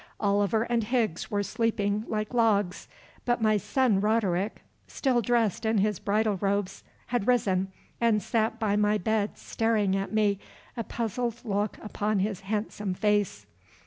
[0.19, 2.87] Oliver and Higgs were sleeping like logs,
[3.23, 8.75] but my son Roderick, still dressed in his bridal robes, had risen and sat by
[8.75, 10.39] my bed staring at me,
[10.75, 13.45] a puzzled look upon his handsome face.